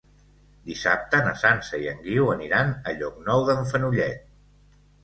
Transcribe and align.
Dissabte 0.69 1.19
na 1.27 1.35
Sança 1.43 1.81
i 1.83 1.87
en 1.93 2.01
Guiu 2.09 2.33
aniran 2.37 2.75
a 2.81 2.99
Llocnou 2.99 3.47
d'en 3.53 3.67
Fenollet. 3.75 4.31